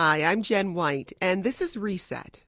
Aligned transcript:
Hi, 0.00 0.22
I'm 0.22 0.42
Jen 0.42 0.74
White, 0.74 1.12
and 1.20 1.42
this 1.42 1.60
is 1.60 1.76
Reset. 1.76 2.38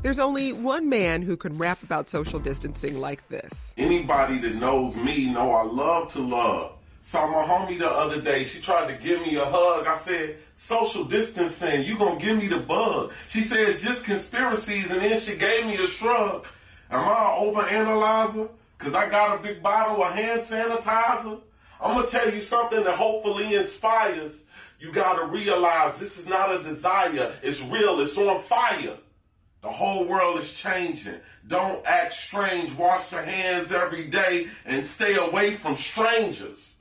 There's 0.00 0.18
only 0.18 0.54
one 0.54 0.88
man 0.88 1.20
who 1.20 1.36
can 1.36 1.58
rap 1.58 1.82
about 1.82 2.08
social 2.08 2.38
distancing 2.38 2.98
like 2.98 3.28
this. 3.28 3.74
Anybody 3.76 4.38
that 4.38 4.54
knows 4.54 4.96
me 4.96 5.26
know 5.30 5.50
I 5.50 5.64
love 5.64 6.10
to 6.14 6.20
love. 6.20 6.78
Saw 7.02 7.26
my 7.26 7.46
homie 7.46 7.78
the 7.78 7.90
other 7.90 8.22
day. 8.22 8.44
She 8.44 8.58
tried 8.58 8.86
to 8.86 8.94
give 8.94 9.20
me 9.20 9.36
a 9.36 9.44
hug. 9.44 9.86
I 9.86 9.98
said, 9.98 10.38
social 10.56 11.04
distancing, 11.04 11.84
you 11.84 11.98
gonna 11.98 12.18
give 12.18 12.38
me 12.38 12.46
the 12.46 12.60
bug. 12.60 13.12
She 13.28 13.42
said, 13.42 13.78
just 13.78 14.06
conspiracies, 14.06 14.90
and 14.90 15.02
then 15.02 15.20
she 15.20 15.36
gave 15.36 15.66
me 15.66 15.74
a 15.74 15.88
shrug. 15.88 16.46
Am 16.90 17.06
I 17.06 17.36
an 17.36 17.52
overanalyzer? 17.52 18.48
Cause 18.78 18.94
I 18.94 19.10
got 19.10 19.38
a 19.38 19.42
big 19.42 19.62
bottle 19.62 20.02
of 20.02 20.14
hand 20.14 20.40
sanitizer? 20.40 21.42
I'm 21.82 21.96
gonna 21.96 22.06
tell 22.06 22.32
you 22.32 22.40
something 22.40 22.84
that 22.84 22.94
hopefully 22.94 23.54
inspires. 23.56 24.42
You 24.78 24.92
gotta 24.92 25.26
realize 25.26 25.98
this 25.98 26.16
is 26.16 26.28
not 26.28 26.54
a 26.54 26.62
desire. 26.62 27.34
It's 27.42 27.60
real. 27.60 28.00
It's 28.00 28.16
on 28.16 28.40
fire. 28.40 28.96
The 29.62 29.70
whole 29.70 30.04
world 30.04 30.38
is 30.38 30.52
changing. 30.52 31.16
Don't 31.46 31.84
act 31.84 32.14
strange. 32.14 32.72
Wash 32.74 33.10
your 33.10 33.22
hands 33.22 33.72
every 33.72 34.06
day 34.06 34.48
and 34.64 34.86
stay 34.86 35.16
away 35.16 35.52
from 35.52 35.76
strangers. 35.76 36.76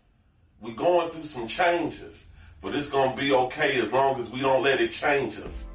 We're 0.60 0.74
going 0.74 1.10
through 1.10 1.24
some 1.24 1.48
changes, 1.48 2.28
but 2.62 2.76
it's 2.76 2.90
going 2.90 3.12
to 3.12 3.18
be 3.18 3.34
okay 3.34 3.80
as 3.82 3.92
long 3.92 4.20
as 4.20 4.30
we 4.30 4.42
don't 4.42 4.64
let 4.64 4.82
it 4.82 4.92
change 4.92 5.40
us. 5.40 5.66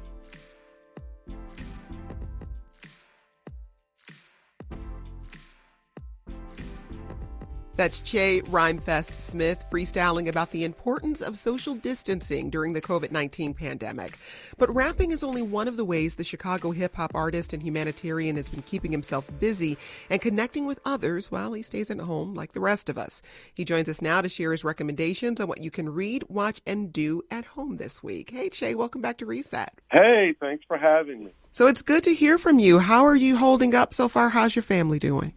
That's 7.77 8.01
Che 8.01 8.41
Rhymefest 8.41 9.21
Smith 9.21 9.63
freestyling 9.71 10.27
about 10.27 10.49
the 10.49 10.63
importance 10.63 11.21
of 11.21 11.37
social 11.37 11.75
distancing 11.75 12.49
during 12.49 12.73
the 12.73 12.81
COVID 12.81 13.11
19 13.11 13.53
pandemic. 13.53 14.17
But 14.57 14.73
rapping 14.73 15.11
is 15.11 15.21
only 15.21 15.43
one 15.43 15.67
of 15.67 15.77
the 15.77 15.85
ways 15.85 16.15
the 16.15 16.23
Chicago 16.23 16.71
hip 16.71 16.95
hop 16.95 17.11
artist 17.13 17.53
and 17.53 17.61
humanitarian 17.61 18.35
has 18.35 18.49
been 18.49 18.63
keeping 18.63 18.91
himself 18.91 19.29
busy 19.39 19.77
and 20.09 20.19
connecting 20.19 20.65
with 20.65 20.79
others 20.85 21.29
while 21.29 21.53
he 21.53 21.61
stays 21.61 21.91
at 21.91 21.99
home 21.99 22.33
like 22.33 22.53
the 22.53 22.59
rest 22.59 22.89
of 22.89 22.97
us. 22.97 23.21
He 23.53 23.63
joins 23.63 23.87
us 23.87 24.01
now 24.01 24.21
to 24.21 24.29
share 24.29 24.53
his 24.53 24.63
recommendations 24.63 25.39
on 25.39 25.47
what 25.47 25.63
you 25.63 25.69
can 25.69 25.89
read, 25.89 26.23
watch, 26.29 26.61
and 26.65 26.91
do 26.91 27.21
at 27.29 27.45
home 27.45 27.77
this 27.77 28.01
week. 28.01 28.31
Hey, 28.31 28.49
Che, 28.49 28.73
welcome 28.73 29.03
back 29.03 29.19
to 29.19 29.27
Reset. 29.27 29.71
Hey, 29.91 30.33
thanks 30.39 30.65
for 30.67 30.79
having 30.79 31.25
me. 31.25 31.31
So 31.51 31.67
it's 31.67 31.83
good 31.83 32.01
to 32.03 32.15
hear 32.15 32.39
from 32.39 32.57
you. 32.57 32.79
How 32.79 33.05
are 33.05 33.15
you 33.15 33.37
holding 33.37 33.75
up 33.75 33.93
so 33.93 34.09
far? 34.09 34.29
How's 34.29 34.55
your 34.55 34.63
family 34.63 34.97
doing? 34.97 35.33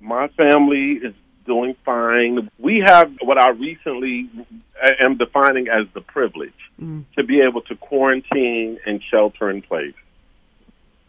My 0.00 0.28
family 0.28 1.00
is 1.02 1.14
doing 1.48 1.74
fine. 1.84 2.48
We 2.58 2.84
have 2.86 3.10
what 3.22 3.38
I 3.38 3.50
recently 3.50 4.30
am 5.00 5.16
defining 5.16 5.66
as 5.66 5.86
the 5.94 6.00
privilege 6.00 6.52
mm. 6.80 7.04
to 7.16 7.24
be 7.24 7.40
able 7.40 7.62
to 7.62 7.74
quarantine 7.74 8.78
and 8.86 9.02
shelter 9.02 9.50
in 9.50 9.62
place. 9.62 9.94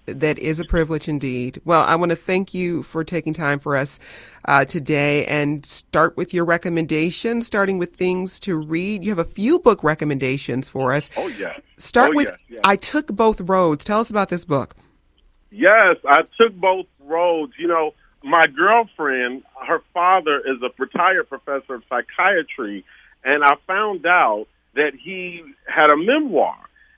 That 0.07 0.39
is 0.39 0.59
a 0.59 0.65
privilege 0.65 1.07
indeed. 1.07 1.61
Well, 1.65 1.83
I 1.83 1.95
want 1.95 2.09
to 2.09 2.15
thank 2.15 2.51
you 2.55 2.81
for 2.81 3.03
taking 3.03 3.31
time 3.31 3.59
for 3.59 3.75
us 3.75 3.99
uh, 4.45 4.65
today 4.65 5.23
and 5.27 5.63
start 5.63 6.17
with 6.17 6.33
your 6.33 6.45
recommendations, 6.45 7.45
starting 7.45 7.77
with 7.77 7.95
things 7.95 8.39
to 8.41 8.55
read. 8.55 9.03
You 9.03 9.11
have 9.11 9.19
a 9.19 9.23
few 9.23 9.59
book 9.59 9.83
recommendations 9.83 10.67
for 10.67 10.93
us. 10.93 11.11
Oh, 11.15 11.27
yes. 11.27 11.59
Start 11.77 12.13
oh, 12.13 12.15
with 12.15 12.27
yes, 12.27 12.39
yes. 12.49 12.61
I 12.63 12.75
Took 12.77 13.07
Both 13.07 13.41
Roads. 13.41 13.85
Tell 13.85 13.99
us 13.99 14.09
about 14.09 14.29
this 14.29 14.45
book. 14.45 14.75
Yes, 15.51 15.97
I 16.07 16.21
took 16.39 16.55
both 16.55 16.85
roads. 17.01 17.53
You 17.57 17.67
know, 17.67 17.93
my 18.23 18.47
girlfriend, 18.47 19.43
her 19.67 19.81
father 19.93 20.39
is 20.39 20.61
a 20.61 20.69
retired 20.77 21.29
professor 21.29 21.75
of 21.75 21.83
psychiatry, 21.89 22.83
and 23.23 23.43
I 23.43 23.55
found 23.67 24.05
out 24.05 24.47
that 24.75 24.93
he 24.93 25.43
had 25.67 25.89
a 25.89 25.97
memoir, 25.97 26.55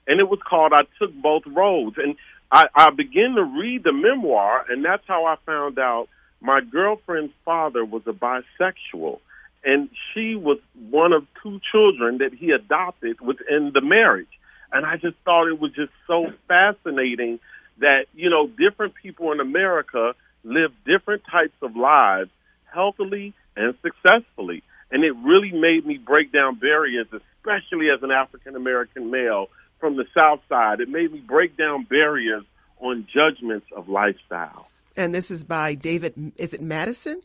and 0.08 0.20
it 0.20 0.30
was 0.30 0.40
called 0.48 0.74
"I 0.74 0.82
Took 1.00 1.14
Both 1.14 1.44
Roads." 1.46 1.98
And 1.98 2.16
I, 2.52 2.66
I 2.76 2.90
began 2.92 3.36
to 3.36 3.44
read 3.44 3.84
the 3.84 3.94
memoir, 3.94 4.66
and 4.70 4.84
that's 4.84 5.04
how 5.08 5.26
I 5.26 5.36
found 5.46 5.80
out 5.80 6.10
my 6.42 6.62
girlfriend's 6.62 7.34
father 7.46 7.86
was 7.86 8.02
a 8.08 8.14
bisexual, 8.14 9.20
and 9.64 9.90
she 10.14 10.36
was 10.36 10.58
one 10.90 11.14
of 11.14 11.26
two 11.42 11.62
children 11.72 12.18
that 12.18 12.34
he 12.34 12.52
adopted 12.52 13.22
within 13.22 13.72
the 13.74 13.82
marriage. 13.82 14.28
And 14.74 14.86
I 14.86 14.98
just 14.98 15.18
thought 15.24 15.48
it 15.48 15.60
was 15.60 15.72
just 15.74 15.92
so 16.08 16.32
fascinating 16.48 17.40
that 17.80 18.06
you 18.14 18.30
know 18.30 18.48
different 18.48 18.96
people 18.96 19.32
in 19.32 19.40
America 19.40 20.16
live 20.44 20.72
different 20.86 21.24
types 21.30 21.56
of 21.62 21.76
lives 21.76 22.30
healthily 22.74 23.34
and 23.56 23.76
successfully. 23.82 24.64
And 24.92 25.04
it 25.04 25.14
really 25.24 25.52
made 25.52 25.86
me 25.86 25.98
break 25.98 26.32
down 26.32 26.60
barriers, 26.60 27.08
especially 27.12 27.90
as 27.90 28.04
an 28.04 28.12
African 28.12 28.56
American 28.56 29.10
male 29.10 29.48
from 29.80 29.98
the 29.98 30.06
South 30.14 30.42
Side. 30.50 30.80
It 30.80 30.90
made 30.90 31.12
me 31.12 31.20
break 31.20 31.58
down 31.58 31.84
barriers 31.84 32.44
on 32.80 33.08
judgments 33.14 33.68
of 33.76 33.88
lifestyle. 33.88 34.68
And 34.98 35.16
this 35.16 35.32
is 35.32 35.44
by 35.44 35.76
David, 35.76 36.34
is 36.36 36.54
it 36.54 36.62
Madison? 36.62 37.22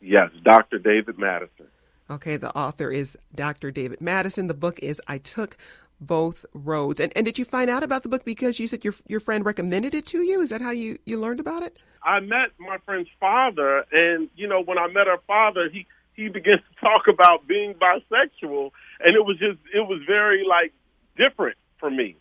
Yes, 0.00 0.30
Dr. 0.42 0.78
David 0.78 1.18
Madison. 1.18 1.66
Okay, 2.10 2.36
the 2.36 2.56
author 2.56 2.90
is 2.90 3.18
Dr. 3.34 3.70
David 3.70 4.00
Madison. 4.00 4.46
The 4.46 4.54
book 4.54 4.78
is 4.80 5.00
I 5.08 5.18
Took 5.18 5.56
Both 6.00 6.44
Roads. 6.52 7.00
And, 7.00 7.12
and 7.16 7.24
did 7.24 7.38
you 7.38 7.44
find 7.44 7.70
out 7.70 7.82
about 7.82 8.02
the 8.02 8.08
book 8.08 8.24
because 8.24 8.58
you 8.58 8.66
said 8.66 8.84
your, 8.84 8.94
your 9.06 9.20
friend 9.20 9.44
recommended 9.44 9.94
it 9.94 10.06
to 10.06 10.22
you? 10.22 10.40
Is 10.40 10.50
that 10.50 10.60
how 10.60 10.70
you, 10.70 10.98
you 11.04 11.18
learned 11.18 11.40
about 11.40 11.62
it? 11.62 11.76
I 12.02 12.20
met 12.20 12.50
my 12.58 12.78
friend's 12.84 13.08
father, 13.18 13.84
and 13.90 14.30
you 14.36 14.46
know, 14.46 14.62
when 14.62 14.78
I 14.78 14.86
met 14.86 15.08
her 15.08 15.18
father, 15.26 15.68
he 15.68 15.86
he 16.14 16.28
began 16.28 16.54
to 16.54 16.80
talk 16.80 17.08
about 17.08 17.46
being 17.48 17.74
bisexual, 17.74 18.70
and 19.00 19.16
it 19.16 19.24
was 19.24 19.38
just 19.38 19.58
it 19.74 19.80
was 19.80 20.00
very 20.06 20.44
like 20.48 20.72
different 21.16 21.56
for 21.78 21.90
me. 21.90 22.16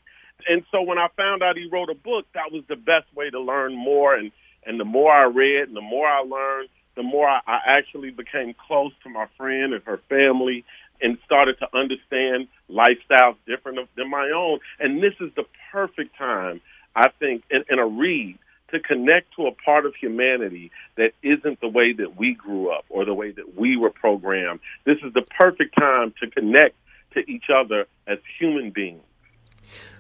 And 0.48 0.64
so 0.72 0.82
when 0.82 0.98
I 0.98 1.08
found 1.16 1.44
out 1.44 1.56
he 1.56 1.70
wrote 1.72 1.90
a 1.90 1.96
book, 1.96 2.26
that 2.34 2.52
was 2.52 2.64
the 2.68 2.76
best 2.76 3.06
way 3.16 3.30
to 3.30 3.40
learn 3.40 3.76
more. 3.76 4.16
And 4.16 4.32
and 4.66 4.80
the 4.80 4.86
more 4.86 5.12
I 5.12 5.26
read, 5.26 5.68
and 5.68 5.78
the 5.78 5.82
more 5.82 6.08
I 6.08 6.22
learned, 6.22 6.70
the 6.96 7.04
more 7.04 7.28
I, 7.28 7.42
I 7.46 7.60
actually 7.68 8.10
became 8.10 8.56
close 8.68 8.92
to 9.04 9.10
my 9.10 9.28
friend 9.38 9.74
and 9.74 9.84
her 9.84 10.00
family, 10.10 10.66
and 11.02 11.18
started 11.26 11.58
to 11.60 11.68
understand 11.78 12.48
lifestyles 12.70 13.36
different 13.46 13.80
than 13.96 14.10
my 14.10 14.32
own. 14.36 14.60
And 14.80 15.02
this 15.02 15.14
is 15.20 15.32
the 15.36 15.46
perfect 15.72 16.18
time, 16.18 16.62
I 16.96 17.10
think, 17.20 17.44
in, 17.50 17.64
in 17.70 17.80
a 17.80 17.86
read 17.86 18.38
to 18.72 18.80
connect 18.80 19.36
to 19.36 19.48
a 19.48 19.52
part 19.52 19.86
of 19.86 19.94
humanity 19.96 20.72
that 20.98 21.12
isn't 21.22 21.62
the 21.62 21.68
way 21.68 21.94
that 21.94 22.18
we 22.18 22.34
grew 22.34 22.72
up 22.72 22.86
or 22.90 23.06
the 23.06 23.14
way 23.14 23.32
that 23.32 23.58
we 23.58 23.78
were 23.78 23.92
programmed. 23.92 24.60
This 24.86 24.98
is 25.04 25.14
the 25.14 25.22
perfect 25.22 25.76
time 25.78 26.14
to 26.22 26.30
connect 26.30 26.76
to 27.14 27.20
each 27.30 27.46
other 27.54 27.88
as 28.08 28.20
human 28.40 28.72
beings. 28.72 29.02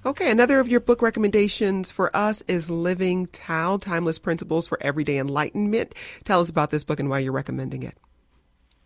Okay, 0.05 0.29
another 0.29 0.59
of 0.59 0.67
your 0.67 0.79
book 0.79 1.01
recommendations 1.01 1.89
for 1.89 2.15
us 2.15 2.43
is 2.47 2.69
Living 2.69 3.25
Tao 3.27 3.77
Timeless 3.77 4.19
Principles 4.19 4.67
for 4.67 4.77
Everyday 4.81 5.17
Enlightenment. 5.17 5.95
Tell 6.23 6.41
us 6.41 6.49
about 6.49 6.69
this 6.69 6.83
book 6.83 6.99
and 6.99 7.09
why 7.09 7.19
you're 7.19 7.31
recommending 7.31 7.81
it. 7.81 7.97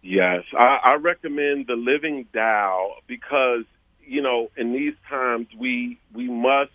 Yes, 0.02 0.44
I, 0.58 0.80
I 0.84 0.96
recommend 0.96 1.68
The 1.68 1.76
Living 1.76 2.26
Tao 2.34 2.94
because, 3.08 3.66
you 4.02 4.22
know, 4.22 4.50
in 4.56 4.72
these 4.74 4.94
times 5.10 5.48
we 5.58 6.00
we 6.14 6.30
must 6.30 6.72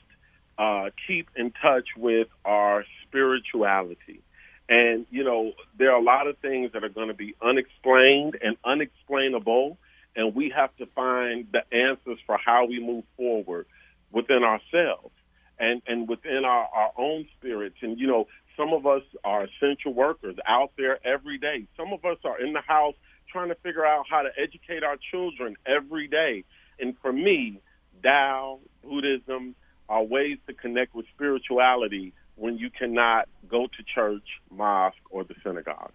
uh, 0.59 0.91
keep 1.07 1.29
in 1.37 1.53
touch 1.62 1.89
with 1.97 2.29
our 2.45 2.85
spirituality. 3.07 4.21
And, 4.69 5.07
you 5.11 5.25
know, 5.25 5.53
there 5.79 5.93
are 5.93 6.01
a 6.01 6.03
lot 6.05 6.27
of 6.27 6.39
things 6.39 6.73
that 6.73 6.85
are 6.85 6.89
going 6.91 7.09
to 7.09 7.15
be 7.15 7.35
unexplained 7.43 8.37
and 8.43 8.57
unexplainable, 8.65 9.79
and 10.17 10.35
we 10.35 10.51
have 10.56 10.75
to 10.77 10.87
find 10.95 11.47
the 11.53 11.62
answers 11.77 12.19
for 12.27 12.39
how 12.39 12.67
we 12.67 12.81
move 12.81 13.05
forward 13.17 13.67
within 14.12 14.43
ourselves 14.43 15.12
and, 15.59 15.83
and 15.87 16.09
within 16.09 16.45
our, 16.45 16.69
our 16.75 16.93
own 16.97 17.27
spirits. 17.39 17.77
And, 17.83 17.99
you 17.99 18.06
know, 18.06 18.27
some 18.56 18.73
of 18.73 18.87
us 18.87 19.03
are 19.25 19.45
essential 19.45 19.93
workers 19.93 20.37
out 20.47 20.73
there 20.79 20.99
every 21.06 21.39
day. 21.39 21.67
Some 21.77 21.93
of 21.93 22.05
us 22.05 22.19
are 22.25 22.41
in 22.41 22.53
the 22.53 22.62
house 22.62 22.95
trying 23.34 23.49
to 23.49 23.56
figure 23.56 23.84
out 23.84 24.05
how 24.09 24.22
to 24.22 24.31
educate 24.41 24.84
our 24.84 24.97
children 25.11 25.56
every 25.67 26.06
day. 26.06 26.45
And 26.78 26.94
for 27.03 27.12
me, 27.12 27.61
Tao, 28.00 28.61
Buddhism, 28.82 29.56
are 29.88 30.05
ways 30.05 30.38
to 30.47 30.55
connect 30.55 30.94
with 30.94 31.05
spirituality 31.14 32.12
when 32.37 32.58
you 32.58 32.70
cannot 32.70 33.29
go 33.49 33.67
to 33.67 33.82
church, 33.93 34.23
mosque, 34.50 34.97
or 35.11 35.25
the 35.25 35.35
synagogue. 35.43 35.93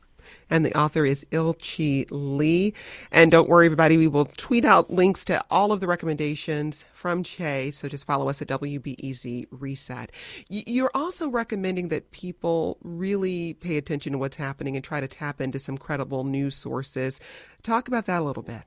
And 0.50 0.66
the 0.66 0.77
author 0.77 1.06
is 1.06 1.25
Ilchi 1.31 2.07
Lee. 2.10 2.74
And 3.12 3.31
don't 3.31 3.50
worry, 3.50 3.66
everybody, 3.66 3.98
we 3.98 4.07
will 4.07 4.25
tweet 4.38 4.66
out 4.66 4.89
links 4.92 5.24
to 5.25 5.44
all 5.50 5.71
of 5.71 5.80
the 5.80 5.88
recommendations 5.88 6.86
from 6.94 7.24
Che. 7.24 7.71
So 7.71 7.88
just 7.88 8.06
follow 8.06 8.30
us 8.30 8.42
at 8.42 8.48
WBEZ 8.48 9.48
Reset. 9.51 10.12
You're 10.50 10.92
also 10.94 11.30
recommending 11.30 11.89
that 11.89 12.12
people 12.12 12.77
really 12.81 13.54
pay 13.54 13.77
attention 13.77 14.13
to 14.13 14.18
what's 14.18 14.38
happening 14.38 14.75
and 14.75 14.83
try 14.83 15.00
to 15.00 15.07
tap 15.07 15.42
into 15.42 15.60
some 15.60 15.77
credible 15.77 16.24
news 16.24 16.56
sources. 16.56 17.19
Talk 17.62 17.88
about 17.88 18.06
that 18.06 18.22
a 18.22 18.25
little 18.25 18.44
bit. 18.44 18.63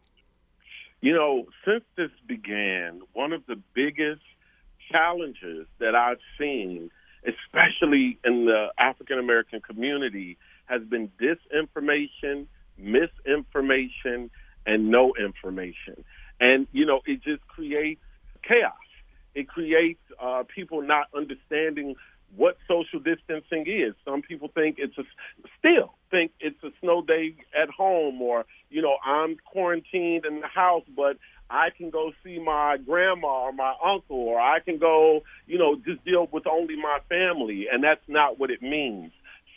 You 1.01 1.15
know, 1.15 1.47
since 1.67 1.83
this 1.97 2.11
began, 2.27 3.03
one 3.13 3.33
of 3.33 3.45
the 3.47 3.61
biggest 3.75 4.23
challenges 4.91 5.67
that 5.81 5.97
I've 5.97 6.21
seen, 6.39 6.91
especially 7.27 8.19
in 8.25 8.47
the 8.47 8.69
African 8.79 9.19
American 9.19 9.61
community, 9.61 10.39
has 10.73 10.83
been 10.83 11.11
disinformation, 11.21 12.47
misinformation, 12.79 14.31
and 14.67 14.91
no 14.91 15.13
information. 15.15 16.05
And, 16.41 16.67
you 16.73 16.87
know, 16.87 17.01
it 17.05 17.23
just 17.23 17.47
creates 17.47 18.01
chaos. 18.43 18.73
It 19.35 19.49
creates 19.49 20.01
uh, 20.21 20.45
people 20.55 20.83
not 20.83 21.07
understanding 21.15 21.95
what 22.37 22.57
social 22.67 22.99
distancing 22.99 23.65
is. 23.67 23.95
Some 24.05 24.23
people 24.23 24.49
think 24.49 24.77
it's 24.79 24.97
a 24.97 25.05
still 25.59 25.95
think 26.11 26.33
it's 26.41 26.63
a 26.63 26.71
snow 26.81 27.03
day 27.03 27.35
at 27.61 27.69
home 27.69 28.21
or, 28.23 28.45
you 28.71 28.83
know, 28.83 28.97
I'm 29.05 29.37
quarantined 29.45 30.25
in 30.25 30.41
the 30.41 30.47
house, 30.47 30.85
but 30.97 31.19
I 31.51 31.69
can 31.77 31.91
go 31.91 32.13
see 32.25 32.39
my 32.39 32.79
grandma 32.79 33.45
or 33.45 33.53
my 33.53 33.75
uncle 33.85 34.17
or 34.17 34.41
I 34.41 34.61
can 34.61 34.79
go, 34.79 35.23
you 35.47 35.59
know, 35.59 35.77
just 35.77 36.05
deal 36.05 36.27
with 36.33 36.47
only 36.47 36.77
my 36.77 36.99
family. 37.09 37.67
And 37.71 37.85
that's 37.85 38.07
not 38.09 38.39
what 38.39 38.51
it 38.51 38.63
means. 38.63 39.13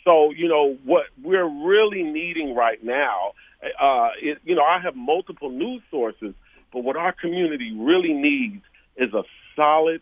So, 0.06 0.30
you 0.30 0.48
know, 0.48 0.78
what 0.84 1.06
we're 1.20 1.48
really 1.48 2.04
needing 2.04 2.54
right 2.54 2.82
now, 2.82 3.32
uh, 3.80 4.10
it, 4.22 4.38
you 4.44 4.54
know, 4.54 4.62
I 4.62 4.78
have 4.78 4.94
multiple 4.94 5.50
news 5.50 5.82
sources, 5.90 6.32
but 6.72 6.84
what 6.84 6.96
our 6.96 7.12
community 7.12 7.76
really 7.76 8.12
needs 8.12 8.62
is 8.96 9.12
a 9.12 9.24
solid, 9.56 10.00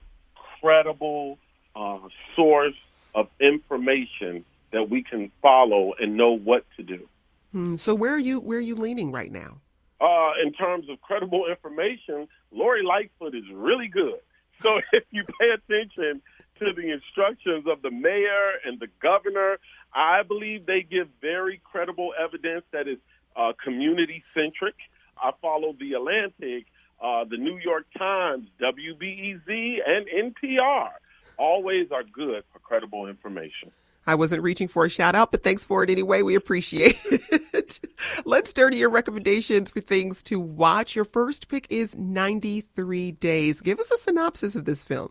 credible 0.61 1.39
uh, 1.75 2.01
source 2.37 2.75
of 3.15 3.29
information 3.41 4.45
that 4.73 4.91
we 4.91 5.03
can 5.03 5.33
follow 5.41 5.95
and 5.99 6.19
know 6.19 6.37
what 6.37 6.67
to 6.77 6.83
do. 6.83 7.09
Hmm. 7.53 7.77
So 7.77 7.95
where 7.95 8.13
are 8.13 8.19
you 8.19 8.41
where 8.41 8.59
are 8.59 8.61
you 8.61 8.75
leaning 8.75 9.11
right 9.11 9.33
now? 9.33 9.61
Uh, 10.03 10.33
in 10.45 10.53
terms 10.53 10.91
of 10.91 11.01
credible 11.01 11.47
information, 11.49 12.29
Lori 12.51 12.83
Lightfoot 12.83 13.35
is 13.35 13.45
really 13.55 13.89
good. 13.89 14.19
So 14.61 14.81
if 14.93 15.05
you 15.13 15.25
pay 15.41 15.51
attention 15.51 16.21
to 16.61 16.73
the 16.73 16.91
instructions 16.91 17.67
of 17.67 17.83
the 17.83 17.91
mayor 17.91 18.53
and 18.65 18.79
the 18.81 18.89
governor, 19.01 19.59
I 19.93 20.23
believe 20.23 20.67
they 20.67 20.83
give 20.83 21.09
very 21.21 21.61
credible 21.65 22.13
evidence 22.19 22.65
that 22.73 22.89
is 22.89 22.99
uh, 23.37 23.53
community 23.63 24.23
centric. 24.35 24.75
I 25.23 25.33
follow 25.41 25.75
the 25.79 25.95
Atlantic, 25.95 26.67
uh, 27.03 27.25
the 27.25 27.37
New 27.37 27.59
York 27.59 27.87
Times, 27.97 28.49
WBEZ, 28.61 29.79
and 29.87 30.35
NPR. 30.35 30.91
Always 31.37 31.91
are 31.91 32.05
good 32.05 32.45
for 32.53 32.59
credible 32.61 33.07
information. 33.07 33.73
I 34.07 34.15
wasn't 34.17 34.43
reaching 34.43 34.69
for 34.69 34.85
a 34.85 34.89
shout 34.89 35.15
out, 35.15 35.33
but 35.33 35.43
thanks 35.43 35.65
for 35.65 35.83
it 35.83 35.91
anyway. 35.91 36.23
We 36.23 36.35
appreciate 36.35 36.99
it. 37.07 37.81
Let's 38.25 38.53
turn 38.53 38.73
to 38.73 38.77
your 38.77 38.91
recommendations 38.91 39.71
for 39.71 39.81
things 39.81 40.23
to 40.25 40.39
watch. 40.39 40.95
Your 40.95 41.07
first 41.07 41.49
pick 41.49 41.67
is 41.71 41.97
93 41.97 43.13
Days. 43.13 43.61
Give 43.61 43.79
us 43.79 43.91
a 43.91 43.97
synopsis 43.97 44.57
of 44.57 44.67
this 44.67 44.85
film. 44.85 45.11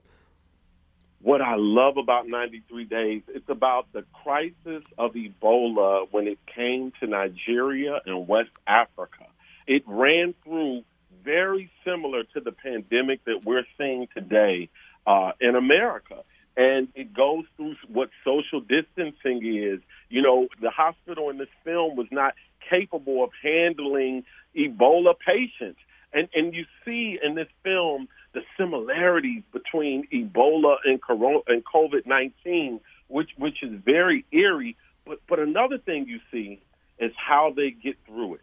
What 1.24 1.42
I 1.42 1.56
love 1.56 1.96
about 1.96 2.28
93 2.28 2.84
Days, 2.84 3.22
it's 3.30 3.48
about 3.50 3.88
the 3.94 4.04
crisis 4.24 4.84
of 4.98 5.14
Ebola 5.14 6.08
when 6.12 6.28
it 6.28 6.38
came 6.54 6.92
to 7.00 7.08
Nigeria 7.08 8.02
and 8.06 8.28
West 8.28 8.52
Africa. 8.68 9.26
It 9.66 9.84
ran 9.88 10.36
through 10.44 10.84
very 11.24 11.72
similar 11.86 12.24
to 12.34 12.42
the 12.42 12.52
pandemic 12.52 13.24
that 13.24 13.46
we're 13.46 13.66
seeing 13.78 14.08
today 14.14 14.70
uh, 15.08 15.32
in 15.40 15.56
America 15.56 16.24
and 16.56 16.88
it 16.94 17.14
goes 17.14 17.46
through 17.58 17.76
what 17.88 18.10
social 18.24 18.60
distancing 18.60 19.42
is. 19.44 19.80
You 20.10 20.22
know, 20.22 20.48
the 20.62 20.70
hospital 20.70 21.30
in 21.30 21.38
this 21.38 21.48
film 21.64 21.96
was 21.96 22.08
not 22.12 22.36
capable 22.70 23.24
of 23.24 23.32
handling 23.42 24.24
Ebola 24.56 25.16
patients. 25.18 25.80
And 26.14 26.30
and 26.34 26.54
you 26.54 26.66
see 26.86 27.20
in 27.22 27.36
this 27.36 27.48
film 27.64 28.08
the 28.34 28.42
similarities 28.58 29.44
between 29.52 30.08
Ebola 30.14 30.78
and 30.86 31.02
corona 31.02 31.40
and 31.48 31.64
COVID 31.66 32.06
nineteen, 32.06 32.80
which 33.08 33.32
which 33.38 33.64
is 33.64 33.72
very 33.84 34.26
eerie. 34.32 34.78
But 35.06 35.20
but 35.28 35.40
another 35.40 35.78
thing 35.78 36.06
you 36.08 36.20
see 36.32 36.62
is 37.00 37.12
how 37.18 37.54
they 37.56 37.72
get 37.72 37.98
through 38.06 38.36
it, 38.36 38.42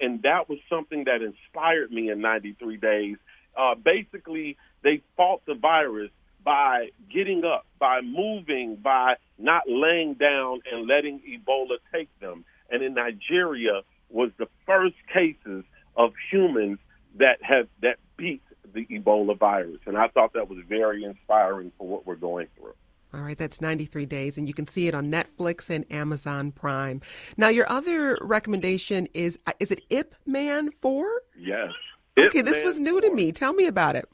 and 0.00 0.22
that 0.22 0.48
was 0.48 0.58
something 0.68 1.04
that 1.04 1.22
inspired 1.22 1.92
me 1.92 2.10
in 2.10 2.20
93 2.20 2.76
days. 2.76 3.16
Uh, 3.56 3.74
basically, 3.74 4.56
they 4.82 5.02
fought 5.16 5.42
the 5.46 5.54
virus 5.54 6.10
by 6.44 6.88
getting 7.12 7.44
up, 7.44 7.66
by 7.78 8.00
moving, 8.00 8.76
by 8.76 9.14
not 9.38 9.62
laying 9.68 10.14
down 10.14 10.60
and 10.70 10.88
letting 10.88 11.20
Ebola 11.20 11.76
take 11.92 12.08
them. 12.20 12.44
And 12.70 12.82
in 12.82 12.94
Nigeria 12.94 13.82
was 14.10 14.30
the 14.38 14.48
first 14.66 14.96
cases 15.12 15.64
of 15.96 16.12
humans 16.30 16.78
that 17.16 17.42
have 17.42 17.68
that 17.82 17.96
beat 18.16 18.42
the 18.72 18.86
Ebola 18.86 19.38
virus. 19.38 19.80
And 19.86 19.96
I 19.96 20.08
thought 20.08 20.32
that 20.34 20.48
was 20.48 20.58
very 20.68 21.04
inspiring 21.04 21.72
for 21.78 21.86
what 21.86 22.06
we're 22.06 22.16
going 22.16 22.48
through. 22.56 22.74
All 23.14 23.20
right, 23.20 23.36
that's 23.36 23.60
93 23.60 24.06
days, 24.06 24.38
and 24.38 24.48
you 24.48 24.54
can 24.54 24.66
see 24.66 24.88
it 24.88 24.94
on 24.94 25.10
Netflix 25.10 25.68
and 25.68 25.84
Amazon 25.92 26.50
Prime. 26.50 27.02
Now, 27.36 27.48
your 27.48 27.68
other 27.70 28.16
recommendation 28.22 29.06
is 29.12 29.38
uh, 29.46 29.52
is 29.60 29.70
it 29.70 29.82
Ip 29.90 30.14
Man 30.24 30.70
4? 30.70 31.06
Yes. 31.38 31.72
Okay, 32.16 32.38
Ip 32.38 32.44
this 32.46 32.58
Man 32.60 32.64
was 32.64 32.80
new 32.80 32.92
4. 32.92 33.00
to 33.02 33.14
me. 33.14 33.30
Tell 33.32 33.52
me 33.52 33.66
about 33.66 33.96
it. 33.96 34.08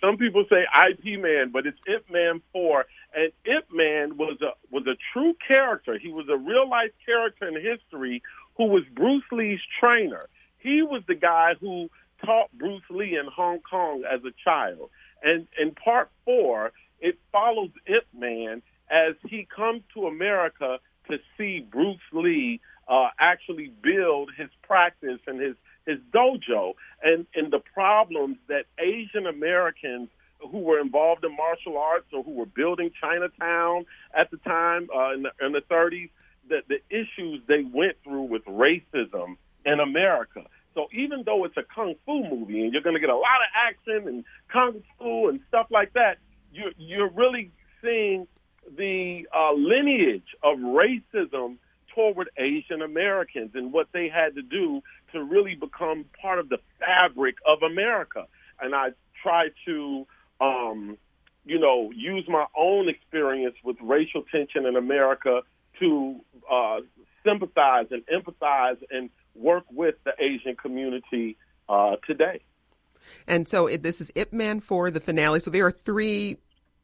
Some 0.00 0.16
people 0.16 0.44
say 0.50 0.66
IP 0.88 1.20
Man, 1.20 1.50
but 1.50 1.66
it's 1.66 1.78
Ip 1.86 2.10
Man 2.10 2.42
Four. 2.52 2.84
And 3.14 3.32
Ip 3.44 3.66
Man 3.72 4.16
was 4.16 4.36
a 4.42 4.50
was 4.70 4.84
a 4.86 4.96
true 5.12 5.34
character. 5.46 5.96
He 5.98 6.08
was 6.08 6.26
a 6.28 6.36
real 6.36 6.68
life 6.68 6.90
character 7.06 7.48
in 7.48 7.54
history 7.54 8.20
who 8.56 8.64
was 8.66 8.82
Bruce 8.94 9.24
Lee's 9.32 9.60
trainer. 9.80 10.28
He 10.58 10.82
was 10.82 11.02
the 11.06 11.14
guy 11.14 11.54
who 11.60 11.88
taught 12.24 12.50
Bruce 12.56 12.82
Lee 12.90 13.16
in 13.16 13.26
Hong 13.34 13.60
Kong 13.60 14.04
as 14.10 14.20
a 14.24 14.32
child. 14.44 14.90
And 15.22 15.46
in 15.60 15.72
part 15.72 16.10
four, 16.24 16.72
it 17.00 17.18
follows 17.32 17.70
Ip 17.86 18.06
Man 18.16 18.62
as 18.90 19.14
he 19.28 19.46
comes 19.54 19.82
to 19.94 20.06
America 20.06 20.78
to 21.08 21.18
see 21.36 21.60
Bruce 21.60 21.98
Lee 22.12 22.60
uh, 22.88 23.08
actually 23.18 23.72
build 23.82 24.30
his 24.36 24.48
practice 24.62 25.20
and 25.26 25.40
his 25.40 25.56
his 25.86 25.98
dojo 26.14 26.72
and, 27.02 27.26
and 27.34 27.52
the 27.52 27.58
problems 27.74 28.38
that 28.48 28.64
Asian 28.78 29.26
Americans 29.26 30.08
who 30.50 30.58
were 30.58 30.80
involved 30.80 31.24
in 31.24 31.36
martial 31.36 31.78
arts 31.78 32.06
or 32.12 32.22
who 32.22 32.32
were 32.32 32.46
building 32.46 32.90
Chinatown 33.00 33.86
at 34.18 34.30
the 34.30 34.36
time 34.38 34.88
uh, 34.94 35.12
in, 35.12 35.22
the, 35.22 35.30
in 35.44 35.52
the 35.52 35.62
30s, 35.70 36.10
the, 36.48 36.60
the 36.68 36.80
issues 36.90 37.40
they 37.48 37.62
went 37.62 37.96
through 38.02 38.24
with 38.24 38.44
racism 38.44 39.36
in 39.64 39.80
America. 39.80 40.44
So 40.74 40.88
even 40.92 41.22
though 41.24 41.44
it's 41.44 41.56
a 41.56 41.62
kung 41.62 41.94
fu 42.04 42.22
movie 42.24 42.62
and 42.62 42.72
you're 42.72 42.82
going 42.82 42.94
to 42.94 43.00
get 43.00 43.10
a 43.10 43.16
lot 43.16 43.40
of 43.40 43.48
action 43.54 44.08
and 44.08 44.24
kung 44.52 44.82
fu 44.98 45.28
and 45.28 45.40
stuff 45.48 45.66
like 45.70 45.92
that, 45.94 46.18
you're, 46.52 46.72
you're 46.76 47.10
really 47.10 47.50
seeing 47.82 48.26
the 48.76 49.26
uh, 49.34 49.52
lineage 49.52 50.34
of 50.42 50.58
racism 50.58 51.56
toward 51.94 52.28
Asian 52.36 52.82
Americans 52.82 53.52
and 53.54 53.72
what 53.72 53.88
they 53.92 54.08
had 54.08 54.34
to 54.34 54.42
do 54.42 54.82
to 55.12 55.22
really 55.22 55.54
become 55.54 56.04
part 56.20 56.38
of 56.38 56.48
the 56.48 56.58
fabric 56.80 57.36
of 57.46 57.62
America. 57.62 58.26
And 58.60 58.74
I 58.74 58.88
try 59.22 59.48
to, 59.66 60.06
um, 60.40 60.98
you 61.44 61.58
know, 61.58 61.92
use 61.94 62.24
my 62.28 62.46
own 62.56 62.88
experience 62.88 63.54
with 63.62 63.76
racial 63.80 64.22
tension 64.22 64.66
in 64.66 64.76
America 64.76 65.42
to 65.80 66.20
uh, 66.50 66.78
sympathize 67.24 67.86
and 67.90 68.02
empathize 68.06 68.78
and 68.90 69.10
work 69.34 69.64
with 69.70 69.96
the 70.04 70.12
Asian 70.18 70.56
community 70.56 71.36
uh, 71.68 71.96
today. 72.06 72.40
And 73.26 73.46
so 73.46 73.66
it, 73.66 73.82
this 73.82 74.00
is 74.00 74.10
Ip 74.14 74.32
Man 74.32 74.60
4 74.60 74.90
the 74.90 75.00
finale. 75.00 75.40
So 75.40 75.50
there 75.50 75.66
are 75.66 75.70
three 75.70 76.38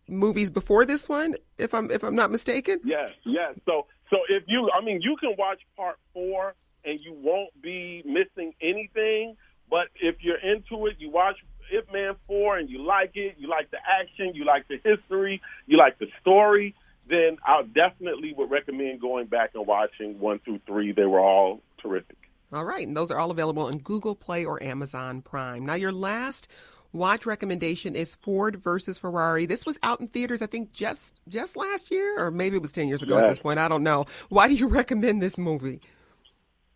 movies 0.09 0.51
before 0.51 0.85
this 0.85 1.09
one, 1.09 1.37
if 1.57 1.73
I'm 1.73 1.91
if 1.91 2.03
I'm 2.03 2.15
not 2.15 2.31
mistaken. 2.31 2.81
Yes, 2.85 3.11
yes. 3.25 3.59
So 3.65 3.87
so 4.11 4.19
if 4.29 4.43
you, 4.47 4.69
I 4.75 4.85
mean, 4.85 5.01
you 5.01 5.17
can 5.17 5.35
watch 5.39 5.61
part 5.77 5.97
four 6.13 6.55
and 6.85 6.99
you 7.01 7.15
won't 7.15 7.51
be 7.63 8.03
missing 8.05 8.53
anything. 8.61 9.37
But 9.71 9.87
if 9.95 10.17
you're 10.21 10.39
into 10.39 10.87
it, 10.87 10.97
you 10.99 11.11
watch 11.11 11.37
Ip 11.73 11.93
Man 11.93 12.17
4 12.27 12.59
and 12.59 12.69
you 12.69 12.85
like 12.85 13.13
it, 13.15 13.37
you 13.39 13.49
like 13.49 13.71
the 13.71 13.79
action, 14.01 14.33
you 14.35 14.45
like 14.45 14.67
the 14.67 14.81
history, 14.85 15.41
you 15.67 15.79
like 15.79 15.99
the 15.99 16.09
story, 16.21 16.75
then 17.09 17.39
I 17.47 17.63
definitely 17.63 18.35
would 18.37 18.51
recommend 18.51 19.01
going 19.01 19.27
back 19.27 19.51
and 19.55 19.67
watching 19.67 20.19
1 20.19 20.39
through 20.41 20.61
3. 20.67 20.93
They 20.93 21.05
were 21.05 21.21
all 21.21 21.61
terrific. 21.81 22.17
All 22.53 22.65
right. 22.65 22.87
And 22.87 22.97
those 22.97 23.11
are 23.11 23.19
all 23.19 23.31
available 23.31 23.65
on 23.65 23.79
Google 23.79 24.15
Play 24.15 24.45
or 24.45 24.63
Amazon 24.63 25.23
Prime. 25.23 25.65
Now, 25.65 25.75
your 25.75 25.93
last 25.93 26.49
watch 26.93 27.27
recommendation 27.27 27.95
is 27.95 28.15
Ford 28.15 28.57
versus 28.57 28.99
Ferrari. 28.99 29.47
This 29.47 29.65
was 29.65 29.79
out 29.83 30.01
in 30.01 30.09
theaters, 30.09 30.43
I 30.43 30.47
think, 30.47 30.73
just 30.73 31.21
just 31.29 31.57
last 31.57 31.91
year, 31.91 32.19
or 32.19 32.31
maybe 32.31 32.57
it 32.57 32.63
was 32.63 32.73
ten 32.73 32.89
years 32.89 33.03
ago 33.03 33.15
yes. 33.15 33.25
at 33.25 33.29
this 33.29 33.39
point. 33.39 33.59
I 33.59 33.69
don't 33.69 33.83
know. 33.83 34.07
Why 34.29 34.49
do 34.49 34.55
you 34.55 34.67
recommend 34.69 35.23
this 35.23 35.39
movie? 35.39 35.81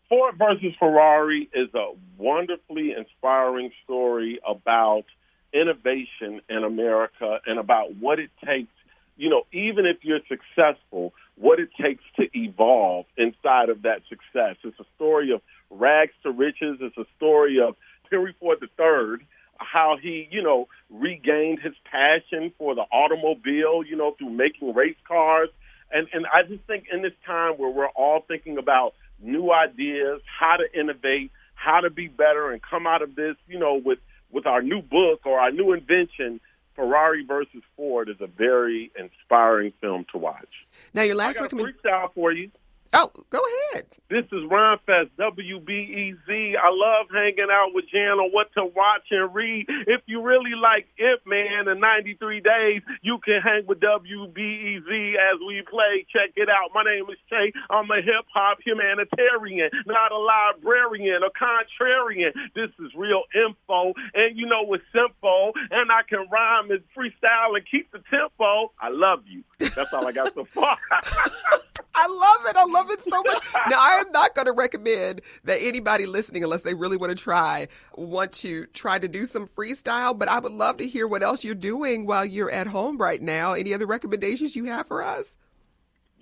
Ford 0.09 0.37
versus 0.39 0.75
Ferrari 0.79 1.49
is 1.55 1.73
a 1.75 1.93
wonderfully 2.19 2.93
inspiring 2.97 3.73
story 3.83 4.39
about 4.47 5.05
innovation 5.53 6.41
in 6.49 6.63
America 6.65 7.41
and 7.47 7.59
about 7.59 7.97
what 7.97 8.19
it 8.19 8.31
takes. 8.45 8.73
You 9.17 9.31
know, 9.31 9.47
even 9.53 9.87
if 9.87 9.99
you're 10.03 10.21
successful, 10.29 11.15
what 11.37 11.59
it 11.59 11.71
takes 11.81 12.05
to 12.17 12.29
evolve 12.33 13.07
inside 13.17 13.69
of 13.69 13.83
that 13.83 14.03
success. 14.09 14.57
It's 14.63 14.79
a 14.79 14.87
story 14.97 15.33
of 15.33 15.41
rags 15.71 16.13
to 16.23 16.31
riches. 16.31 16.79
It's 16.81 16.97
a 16.97 17.07
story 17.17 17.61
of 17.61 17.77
Henry 18.11 18.35
Ford 18.39 18.59
III 18.63 19.27
how 19.59 19.97
he, 20.01 20.29
you 20.31 20.43
know, 20.43 20.69
regained 20.91 21.61
his 21.61 21.75
passion 21.91 22.53
for 22.59 22.75
the 22.75 22.83
automobile, 22.93 23.85
you 23.85 23.97
know, 23.97 24.13
through 24.19 24.31
making 24.31 24.75
race 24.75 24.97
cars. 25.07 25.49
And 25.91 26.09
and 26.13 26.27
I 26.27 26.43
just 26.43 26.65
think 26.65 26.87
in 26.93 27.03
this 27.03 27.13
time 27.27 27.55
where 27.55 27.71
we're 27.71 27.89
all 27.89 28.25
thinking 28.27 28.59
about 28.59 28.95
new 29.23 29.53
ideas, 29.53 30.21
how 30.39 30.57
to 30.57 30.79
innovate, 30.79 31.31
how 31.55 31.81
to 31.81 31.91
be 31.91 32.09
better 32.09 32.51
and 32.51 32.61
come 32.63 32.87
out 32.87 33.03
of 33.03 33.15
this, 33.15 33.37
you 33.47 33.59
know, 33.59 33.81
with 33.83 33.99
with 34.31 34.47
our 34.47 34.63
new 34.63 34.83
book 34.83 35.21
or 35.25 35.39
our 35.39 35.53
new 35.53 35.73
invention, 35.73 36.41
Ferrari 36.75 37.25
versus 37.25 37.63
Ford 37.77 38.09
is 38.09 38.17
a 38.21 38.27
very 38.27 38.91
inspiring 38.99 39.73
film 39.81 40.07
to 40.13 40.19
watch. 40.19 40.67
Now, 40.93 41.03
your 41.03 41.15
last 41.15 41.41
recommendation. 41.41 41.79
a 41.85 41.89
freestyle 41.89 42.13
for 42.15 42.33
you. 42.33 42.51
Oh, 42.97 43.11
go 43.29 43.41
ahead. 43.73 43.87
This 44.09 44.27
is 44.27 44.45
Rhymefest, 44.49 45.11
WBEZ. 45.19 46.29
I 46.29 46.71
love 46.71 47.07
hanging 47.11 47.51
out 47.51 47.75
with 47.75 47.87
Jan 47.93 48.21
on 48.23 48.31
what 48.31 48.53
to 48.55 48.65
watch 48.65 49.11
and 49.11 49.35
read. 49.35 49.67
If 49.89 50.03
you 50.07 50.23
really 50.23 50.55
like 50.55 50.87
Ip 50.99 51.27
Man 51.27 51.67
in 51.67 51.81
93 51.81 52.41
days, 52.41 52.83
you 53.03 53.19
can 53.25 53.41
hang 53.43 53.67
with 53.67 53.81
WBEZ 53.81 55.15
as 55.17 55.41
we 55.45 55.65
play. 55.69 56.07
Check 56.13 56.31
it 56.37 56.49
out. 56.49 56.71
My 56.73 56.85
name 56.85 57.07
is 57.11 57.19
Che. 57.29 57.53
I'm 57.69 57.91
a 57.91 57.97
hip 57.97 58.27
hop 58.33 58.59
humanitarian, 58.65 59.71
not 59.87 60.13
a 60.13 60.19
librarian 60.19 61.25
or 61.25 61.31
contrarian. 61.35 62.31
This 62.55 62.71
is 62.79 62.95
real 62.95 63.25
info, 63.35 63.95
and 64.15 64.37
you 64.37 64.47
know 64.47 64.73
it's 64.75 64.85
simple, 64.93 65.55
and 65.73 65.91
I 65.91 66.03
can 66.09 66.29
rhyme 66.31 66.71
and 66.71 66.85
freestyle 66.97 67.57
and 67.57 67.67
keep 67.69 67.91
the 67.91 68.03
tempo. 68.09 68.71
I 68.79 68.91
love 68.91 69.25
you. 69.27 69.43
That's 69.59 69.93
all 69.93 70.07
I 70.07 70.13
got 70.13 70.33
so 70.35 70.45
far. 70.45 70.79
I 71.97 72.07
love 72.09 72.47
it. 72.51 72.57
I 72.57 72.65
love 72.65 72.84
so 72.99 73.23
much. 73.23 73.47
Now, 73.69 73.79
I 73.79 74.03
am 74.05 74.13
not 74.13 74.35
going 74.35 74.47
to 74.47 74.53
recommend 74.53 75.21
that 75.45 75.61
anybody 75.61 76.07
listening, 76.07 76.45
unless 76.45 76.63
they 76.63 76.75
really 76.75 76.97
want 76.97 77.11
to 77.11 77.17
try, 77.17 77.69
want 77.97 78.33
to 78.33 78.67
try 78.67 78.99
to 78.99 79.09
do 79.09 79.27
some 79.27 79.47
freestyle, 79.47 80.19
but 80.19 80.29
I 80.29 80.39
would 80.39 80.53
love 80.53 80.79
to 80.79 80.87
hear 80.87 81.07
what 81.07 81.23
else 81.23 81.45
you're 81.45 81.55
doing 81.55 82.07
while 82.07 82.25
you're 82.25 82.51
at 82.51 82.67
home 82.67 82.99
right 82.99 83.21
now. 83.21 83.53
Any 83.53 83.75
other 83.75 83.87
recommendations 83.87 84.57
you 84.57 84.65
have 84.65 84.87
for 84.87 85.03
us? 85.03 85.37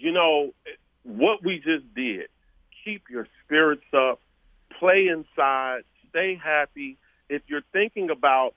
you 0.02 0.10
know, 0.10 0.52
what 1.04 1.44
we 1.44 1.56
just 1.58 1.94
did. 1.94 2.28
Keep 2.84 3.04
your 3.08 3.28
spirits 3.44 3.84
up, 3.94 4.20
play 4.78 5.06
inside, 5.06 5.82
stay 6.10 6.38
happy. 6.42 6.98
If 7.28 7.42
you're 7.46 7.62
thinking 7.72 8.10
about 8.10 8.54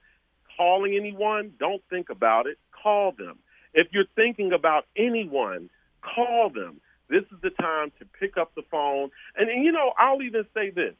calling 0.57 0.95
anyone, 0.95 1.53
don't 1.59 1.83
think 1.89 2.09
about 2.09 2.47
it. 2.47 2.57
Call 2.71 3.11
them. 3.11 3.37
If 3.75 3.87
you're 3.91 4.07
thinking 4.15 4.53
about 4.53 4.85
anyone, 4.97 5.69
call 6.01 6.49
them. 6.49 6.81
This 7.09 7.23
is 7.23 7.39
the 7.41 7.51
time 7.51 7.91
to 7.99 8.05
pick 8.19 8.37
up 8.37 8.55
the 8.55 8.63
phone. 8.71 9.11
And, 9.35 9.49
and 9.49 9.63
you 9.63 9.71
know, 9.71 9.93
I'll 9.97 10.21
even 10.21 10.45
say 10.53 10.69
this. 10.71 10.95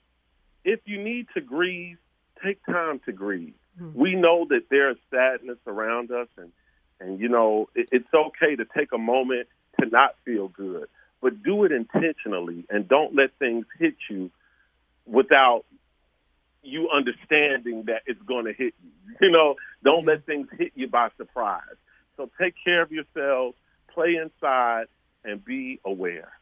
If 0.64 0.82
you 0.86 1.02
need 1.02 1.28
to 1.34 1.42
grieve, 1.42 1.98
take 2.44 2.64
time 2.66 3.00
to 3.06 3.12
grieve. 3.12 3.54
Hmm. 3.78 3.92
We 3.94 4.16
know 4.16 4.46
that 4.50 4.64
there's 4.70 4.98
sadness 5.12 5.58
around 5.68 6.12
us 6.12 6.28
and 6.38 6.52
and 6.98 7.20
you 7.20 7.28
know, 7.28 7.70
it, 7.76 7.90
it's 7.92 8.14
okay 8.14 8.56
to 8.56 8.66
take 8.66 8.94
a 8.94 8.98
moment 8.98 9.48
to 9.80 9.86
not 9.88 10.16
feel 10.24 10.48
good, 10.48 10.88
but 11.22 11.44
do 11.44 11.66
it 11.66 11.72
intentionally 11.72 12.66
and 12.70 12.88
don't 12.88 13.16
let 13.16 13.38
things 13.38 13.66
hit 13.78 13.96
you 14.10 14.32
without 15.06 15.66
you 16.64 16.90
understanding 16.90 17.84
that 17.88 18.02
it's 18.06 18.22
going 18.24 18.46
to 18.46 18.54
hit 18.54 18.74
you. 18.84 18.92
You 19.22 19.32
know, 19.32 19.56
don't 19.84 20.04
let 20.04 20.26
things 20.26 20.48
hit 20.58 20.74
you 20.76 20.88
by 20.88 21.10
surprise. 21.16 21.62
So 22.18 22.30
take 22.40 22.54
care 22.62 22.82
of 22.82 22.92
yourselves, 22.92 23.56
play 23.94 24.16
inside, 24.22 24.86
and 25.26 25.44
be 25.44 25.80
aware. 25.86 26.34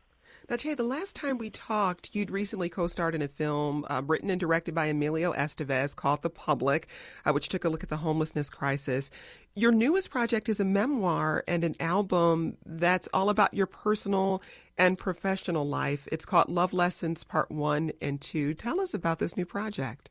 Now, 0.49 0.57
Che, 0.57 0.73
the 0.73 0.83
last 0.83 1.15
time 1.15 1.37
we 1.37 1.49
talked, 1.49 2.13
you'd 2.13 2.29
recently 2.29 2.67
co 2.67 2.87
starred 2.87 3.15
in 3.15 3.21
a 3.21 3.29
film 3.29 3.85
uh, 3.89 4.01
written 4.05 4.29
and 4.29 4.39
directed 4.39 4.75
by 4.75 4.87
Emilio 4.87 5.31
Estevez 5.33 5.95
called 5.95 6.21
The 6.21 6.29
Public, 6.29 6.87
uh, 7.25 7.31
which 7.31 7.47
took 7.47 7.63
a 7.63 7.69
look 7.69 7.81
at 7.81 7.89
the 7.89 7.97
homelessness 7.97 8.49
crisis. 8.49 9.09
Your 9.55 9.71
newest 9.71 10.11
project 10.11 10.49
is 10.49 10.59
a 10.59 10.65
memoir 10.65 11.45
and 11.47 11.63
an 11.63 11.75
album 11.79 12.57
that's 12.65 13.07
all 13.13 13.29
about 13.29 13.53
your 13.53 13.67
personal 13.67 14.41
and 14.77 14.97
professional 14.97 15.65
life. 15.65 16.09
It's 16.11 16.25
called 16.25 16.49
Love 16.49 16.73
Lessons 16.73 17.23
Part 17.23 17.49
1 17.49 17.93
and 18.01 18.19
2. 18.19 18.53
Tell 18.55 18.81
us 18.81 18.93
about 18.93 19.19
this 19.19 19.37
new 19.37 19.45
project. 19.45 20.09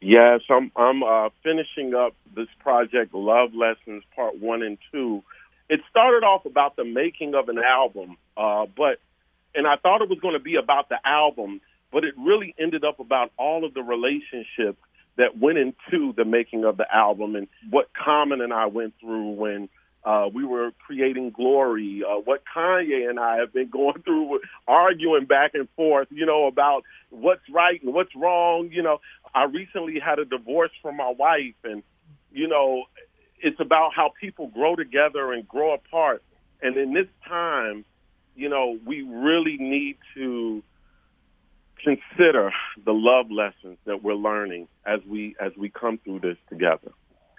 Yes, 0.00 0.40
I'm 0.50 0.70
I'm 0.76 1.02
uh, 1.02 1.30
finishing 1.42 1.94
up 1.94 2.14
this 2.36 2.48
project, 2.58 3.14
Love 3.14 3.54
Lessons 3.54 4.04
Part 4.14 4.38
One 4.38 4.62
and 4.62 4.76
Two. 4.92 5.22
It 5.68 5.80
started 5.90 6.24
off 6.24 6.44
about 6.46 6.76
the 6.76 6.84
making 6.84 7.34
of 7.34 7.48
an 7.48 7.58
album, 7.58 8.16
uh, 8.36 8.66
but 8.76 8.98
and 9.54 9.66
I 9.66 9.76
thought 9.76 10.02
it 10.02 10.08
was 10.08 10.18
going 10.20 10.34
to 10.34 10.42
be 10.42 10.56
about 10.56 10.88
the 10.88 10.98
album, 11.04 11.60
but 11.92 12.04
it 12.04 12.14
really 12.18 12.54
ended 12.58 12.84
up 12.84 12.98
about 13.00 13.32
all 13.38 13.64
of 13.64 13.72
the 13.72 13.82
relationships 13.82 14.78
that 15.16 15.38
went 15.38 15.58
into 15.58 16.12
the 16.12 16.24
making 16.24 16.64
of 16.64 16.76
the 16.76 16.86
album 16.92 17.36
and 17.36 17.46
what 17.70 17.88
Common 17.94 18.40
and 18.40 18.52
I 18.52 18.66
went 18.66 18.94
through 19.00 19.30
when 19.30 19.68
uh, 20.04 20.28
we 20.32 20.44
were 20.44 20.72
creating 20.86 21.30
Glory, 21.30 22.02
uh, 22.04 22.16
what 22.16 22.42
Kanye 22.54 23.08
and 23.08 23.18
I 23.18 23.36
have 23.36 23.52
been 23.52 23.70
going 23.70 24.02
through, 24.02 24.40
arguing 24.68 25.24
back 25.24 25.52
and 25.54 25.68
forth, 25.76 26.08
you 26.10 26.26
know, 26.26 26.46
about 26.46 26.82
what's 27.10 27.48
right 27.50 27.82
and 27.82 27.94
what's 27.94 28.14
wrong. 28.14 28.70
You 28.70 28.82
know, 28.82 29.00
I 29.34 29.44
recently 29.44 29.98
had 30.00 30.18
a 30.18 30.24
divorce 30.24 30.72
from 30.82 30.96
my 30.96 31.10
wife, 31.16 31.54
and, 31.62 31.82
you 32.32 32.48
know, 32.48 32.84
it's 33.44 33.60
about 33.60 33.92
how 33.94 34.10
people 34.18 34.48
grow 34.48 34.74
together 34.74 35.32
and 35.32 35.46
grow 35.46 35.74
apart. 35.74 36.22
And 36.62 36.76
in 36.78 36.94
this 36.94 37.08
time, 37.28 37.84
you 38.34 38.48
know, 38.48 38.78
we 38.86 39.02
really 39.02 39.58
need 39.58 39.98
to 40.14 40.62
consider 41.84 42.52
the 42.82 42.92
love 42.92 43.30
lessons 43.30 43.76
that 43.84 44.02
we're 44.02 44.14
learning 44.14 44.66
as 44.86 45.00
we 45.06 45.36
as 45.38 45.52
we 45.58 45.68
come 45.68 45.98
through 45.98 46.20
this 46.20 46.38
together. 46.48 46.90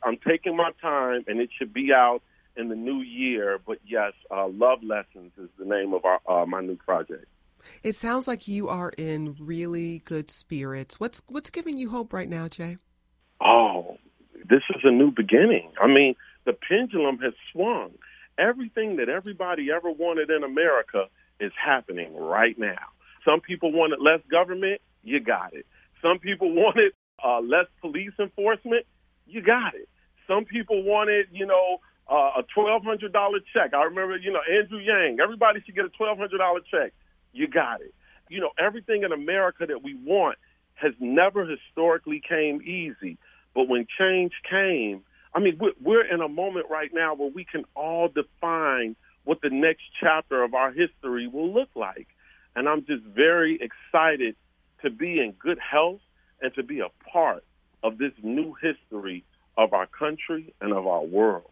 I'm 0.03 0.17
taking 0.17 0.55
my 0.55 0.69
time, 0.79 1.25
and 1.27 1.39
it 1.39 1.49
should 1.57 1.73
be 1.73 1.91
out 1.91 2.21
in 2.55 2.69
the 2.69 2.75
new 2.75 2.99
year. 3.01 3.57
But 3.65 3.79
yes, 3.85 4.13
uh, 4.29 4.47
Love 4.47 4.83
Lessons 4.83 5.31
is 5.39 5.49
the 5.57 5.65
name 5.65 5.93
of 5.93 6.05
our 6.05 6.21
uh, 6.29 6.45
my 6.45 6.61
new 6.61 6.75
project. 6.75 7.25
It 7.81 7.95
sounds 7.95 8.27
like 8.27 8.47
you 8.47 8.69
are 8.69 8.91
in 8.95 9.35
really 9.39 10.03
good 10.05 10.29
spirits. 10.29 10.99
What's 10.99 11.23
what's 11.27 11.49
giving 11.49 11.79
you 11.79 11.89
hope 11.89 12.13
right 12.13 12.29
now, 12.29 12.47
Che? 12.47 12.77
This 14.47 14.61
is 14.69 14.81
a 14.83 14.91
new 14.91 15.11
beginning. 15.11 15.71
I 15.81 15.87
mean, 15.87 16.15
the 16.45 16.53
pendulum 16.53 17.17
has 17.19 17.33
swung. 17.51 17.91
Everything 18.37 18.97
that 18.97 19.09
everybody 19.09 19.71
ever 19.71 19.89
wanted 19.89 20.29
in 20.29 20.43
America 20.43 21.05
is 21.39 21.51
happening 21.63 22.15
right 22.15 22.57
now. 22.57 22.93
Some 23.23 23.41
people 23.41 23.71
wanted 23.71 23.99
less 23.99 24.19
government, 24.29 24.81
you 25.03 25.19
got 25.19 25.53
it. 25.53 25.65
Some 26.01 26.19
people 26.19 26.51
wanted 26.53 26.93
uh, 27.23 27.39
less 27.39 27.65
police 27.81 28.13
enforcement, 28.19 28.85
you 29.25 29.41
got 29.41 29.73
it. 29.73 29.89
Some 30.27 30.45
people 30.45 30.83
wanted, 30.83 31.27
you 31.31 31.45
know, 31.45 31.79
uh, 32.09 32.39
a 32.39 32.43
twelve 32.53 32.83
hundred 32.83 33.13
dollar 33.13 33.39
check. 33.53 33.73
I 33.73 33.83
remember, 33.83 34.17
you 34.17 34.31
know, 34.31 34.41
Andrew 34.51 34.79
Yang. 34.79 35.17
Everybody 35.21 35.61
should 35.65 35.75
get 35.75 35.85
a 35.85 35.89
twelve 35.89 36.17
hundred 36.17 36.37
dollar 36.37 36.59
check. 36.69 36.93
You 37.33 37.47
got 37.47 37.81
it. 37.81 37.93
You 38.29 38.41
know, 38.41 38.51
everything 38.59 39.03
in 39.03 39.11
America 39.11 39.65
that 39.67 39.83
we 39.83 39.95
want 39.95 40.37
has 40.75 40.93
never 40.99 41.45
historically 41.45 42.21
came 42.27 42.61
easy. 42.61 43.17
But 43.55 43.69
when 43.69 43.87
change 43.97 44.33
came, 44.47 45.01
I 45.33 45.39
mean, 45.39 45.59
we're, 45.81 46.05
in 46.05 46.21
a 46.21 46.27
moment 46.27 46.67
right 46.69 46.93
now 46.93 47.15
where 47.15 47.31
we 47.33 47.45
can 47.45 47.63
all 47.73 48.09
define 48.09 48.95
what 49.23 49.41
the 49.41 49.49
next 49.49 49.83
chapter 49.99 50.43
of 50.43 50.53
our 50.53 50.71
history 50.71 51.27
will 51.27 51.51
look 51.51 51.69
like. 51.73 52.07
And 52.55 52.69
I'm 52.69 52.85
just 52.85 53.03
very 53.03 53.59
excited 53.59 54.35
to 54.83 54.89
be 54.89 55.19
in 55.19 55.31
good 55.31 55.57
health 55.59 56.01
and 56.41 56.53
to 56.55 56.63
be 56.63 56.81
a 56.81 56.89
part 57.11 57.43
of 57.81 57.97
this 57.97 58.11
new 58.21 58.55
history 58.61 59.23
of 59.57 59.73
our 59.73 59.87
country 59.87 60.53
and 60.61 60.71
of 60.73 60.85
our 60.85 61.03
world. 61.03 61.49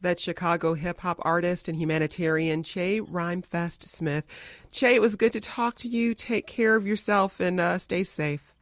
That 0.00 0.20
Chicago 0.20 0.74
hip 0.74 1.00
hop 1.00 1.18
artist 1.22 1.68
and 1.68 1.78
humanitarian 1.78 2.62
Che 2.62 3.00
Rhymefest 3.00 3.88
Smith. 3.88 4.24
Che, 4.70 4.94
it 4.94 5.00
was 5.00 5.16
good 5.16 5.32
to 5.32 5.40
talk 5.40 5.76
to 5.76 5.88
you. 5.88 6.14
Take 6.14 6.46
care 6.46 6.76
of 6.76 6.86
yourself 6.86 7.40
and 7.40 7.58
uh, 7.58 7.78
stay 7.78 8.04
safe. 8.04 8.55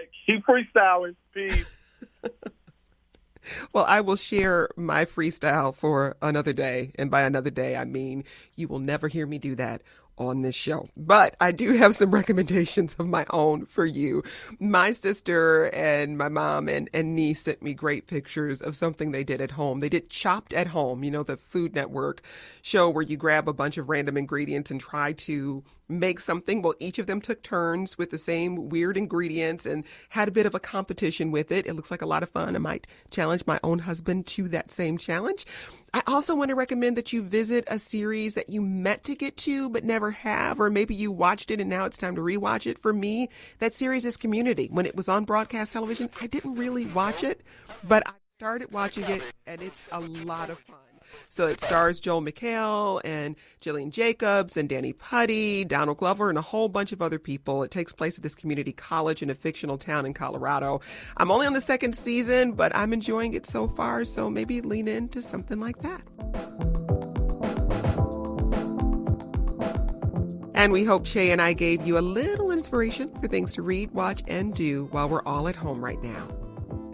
Right. 0.00 0.08
Keep 0.26 0.46
freestyling. 0.46 1.16
Peace. 1.34 1.66
Well, 3.72 3.86
I 3.88 4.02
will 4.02 4.16
share 4.16 4.68
my 4.76 5.06
freestyle 5.06 5.74
for 5.74 6.14
another 6.20 6.52
day. 6.52 6.92
And 6.96 7.10
by 7.10 7.22
another 7.22 7.50
day, 7.50 7.74
I 7.74 7.86
mean 7.86 8.24
you 8.54 8.68
will 8.68 8.78
never 8.78 9.08
hear 9.08 9.26
me 9.26 9.38
do 9.38 9.54
that 9.54 9.82
on 10.18 10.42
this 10.42 10.54
show. 10.54 10.88
But 10.96 11.36
I 11.40 11.50
do 11.50 11.72
have 11.72 11.94
some 11.94 12.10
recommendations 12.14 12.94
of 12.98 13.08
my 13.08 13.24
own 13.30 13.64
for 13.64 13.86
you. 13.86 14.22
My 14.60 14.90
sister 14.90 15.70
and 15.70 16.18
my 16.18 16.28
mom 16.28 16.68
and, 16.68 16.90
and 16.92 17.16
niece 17.16 17.42
sent 17.42 17.62
me 17.62 17.72
great 17.72 18.06
pictures 18.06 18.60
of 18.60 18.76
something 18.76 19.10
they 19.10 19.24
did 19.24 19.40
at 19.40 19.52
home. 19.52 19.80
They 19.80 19.88
did 19.88 20.10
Chopped 20.10 20.52
at 20.52 20.68
Home, 20.68 21.02
you 21.02 21.10
know, 21.10 21.22
the 21.22 21.38
Food 21.38 21.74
Network 21.74 22.20
show 22.60 22.90
where 22.90 23.02
you 23.02 23.16
grab 23.16 23.48
a 23.48 23.54
bunch 23.54 23.78
of 23.78 23.88
random 23.88 24.18
ingredients 24.18 24.70
and 24.70 24.80
try 24.80 25.12
to 25.14 25.64
make 25.90 26.20
something. 26.20 26.62
Well, 26.62 26.74
each 26.78 26.98
of 26.98 27.06
them 27.06 27.20
took 27.20 27.42
turns 27.42 27.98
with 27.98 28.10
the 28.10 28.18
same 28.18 28.68
weird 28.68 28.96
ingredients 28.96 29.66
and 29.66 29.84
had 30.10 30.28
a 30.28 30.32
bit 30.32 30.46
of 30.46 30.54
a 30.54 30.60
competition 30.60 31.30
with 31.30 31.50
it. 31.52 31.66
It 31.66 31.74
looks 31.74 31.90
like 31.90 32.02
a 32.02 32.06
lot 32.06 32.22
of 32.22 32.30
fun. 32.30 32.54
I 32.54 32.58
might 32.58 32.86
challenge 33.10 33.46
my 33.46 33.58
own 33.62 33.80
husband 33.80 34.26
to 34.28 34.48
that 34.48 34.70
same 34.70 34.98
challenge. 34.98 35.46
I 35.92 36.02
also 36.06 36.36
want 36.36 36.50
to 36.50 36.54
recommend 36.54 36.96
that 36.96 37.12
you 37.12 37.22
visit 37.22 37.64
a 37.66 37.78
series 37.78 38.34
that 38.34 38.48
you 38.48 38.60
meant 38.60 39.02
to 39.04 39.16
get 39.16 39.36
to 39.38 39.68
but 39.68 39.84
never 39.84 40.12
have, 40.12 40.60
or 40.60 40.70
maybe 40.70 40.94
you 40.94 41.10
watched 41.10 41.50
it 41.50 41.60
and 41.60 41.68
now 41.68 41.84
it's 41.84 41.98
time 41.98 42.14
to 42.14 42.22
rewatch 42.22 42.66
it. 42.66 42.78
For 42.78 42.92
me, 42.92 43.28
that 43.58 43.74
series 43.74 44.04
is 44.06 44.16
Community. 44.16 44.68
When 44.70 44.86
it 44.86 44.94
was 44.94 45.08
on 45.08 45.24
broadcast 45.24 45.72
television, 45.72 46.08
I 46.20 46.26
didn't 46.28 46.54
really 46.54 46.86
watch 46.86 47.24
it, 47.24 47.42
but 47.82 48.06
I 48.06 48.12
started 48.38 48.70
watching 48.72 49.04
it 49.04 49.22
and 49.46 49.60
it's 49.62 49.82
a 49.90 50.00
lot 50.00 50.50
of 50.50 50.58
fun. 50.60 50.89
So 51.28 51.46
it 51.46 51.60
stars 51.60 52.00
Joel 52.00 52.22
McHale 52.22 53.00
and 53.04 53.36
Gillian 53.60 53.90
Jacobs 53.90 54.56
and 54.56 54.68
Danny 54.68 54.92
Pudi, 54.92 55.66
Donald 55.66 55.98
Glover, 55.98 56.28
and 56.28 56.38
a 56.38 56.42
whole 56.42 56.68
bunch 56.68 56.92
of 56.92 57.02
other 57.02 57.18
people. 57.18 57.62
It 57.62 57.70
takes 57.70 57.92
place 57.92 58.16
at 58.16 58.22
this 58.22 58.34
community 58.34 58.72
college 58.72 59.22
in 59.22 59.30
a 59.30 59.34
fictional 59.34 59.78
town 59.78 60.06
in 60.06 60.14
Colorado. 60.14 60.80
I'm 61.16 61.30
only 61.30 61.46
on 61.46 61.52
the 61.52 61.60
second 61.60 61.96
season, 61.96 62.52
but 62.52 62.74
I'm 62.74 62.92
enjoying 62.92 63.34
it 63.34 63.46
so 63.46 63.68
far, 63.68 64.04
so 64.04 64.30
maybe 64.30 64.60
lean 64.60 64.88
into 64.88 65.22
something 65.22 65.60
like 65.60 65.78
that. 65.80 66.02
And 70.54 70.74
we 70.74 70.84
hope 70.84 71.06
Che 71.06 71.30
and 71.30 71.40
I 71.40 71.54
gave 71.54 71.86
you 71.86 71.96
a 71.96 72.00
little 72.00 72.50
inspiration 72.50 73.08
for 73.18 73.28
things 73.28 73.54
to 73.54 73.62
read, 73.62 73.92
watch, 73.92 74.22
and 74.28 74.52
do 74.52 74.88
while 74.90 75.08
we're 75.08 75.22
all 75.22 75.48
at 75.48 75.56
home 75.56 75.82
right 75.82 76.02
now. 76.02 76.28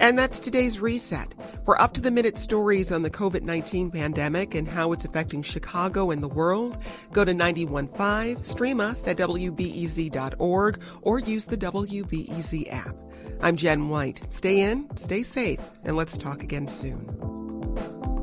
And 0.07 0.17
that's 0.17 0.39
today's 0.39 0.79
reset. 0.79 1.35
For 1.65 1.83
up 1.83 1.93
to 1.95 2.01
the 2.01 2.13
minute 2.13 2.39
stories 2.39 2.93
on 2.93 3.03
the 3.03 3.11
COVID 3.11 3.43
19 3.43 3.91
pandemic 3.91 4.55
and 4.55 4.69
how 4.69 4.93
it's 4.93 5.05
affecting 5.05 5.43
Chicago 5.43 6.13
and 6.13 6.23
the 6.23 6.29
world, 6.29 6.79
go 7.11 7.25
to 7.25 7.35
915, 7.35 8.45
stream 8.45 8.81
us 8.81 9.05
at 9.09 9.17
WBEZ.org, 9.17 10.81
or 11.03 11.19
use 11.19 11.47
the 11.47 11.57
WBEZ 11.57 12.73
app. 12.73 12.95
I'm 13.41 13.57
Jen 13.57 13.89
White. 13.89 14.21
Stay 14.29 14.61
in, 14.61 14.89
stay 14.97 15.25
safe, 15.25 15.59
and 15.83 15.97
let's 15.97 16.17
talk 16.17 16.45
again 16.45 16.69
soon. 16.69 18.16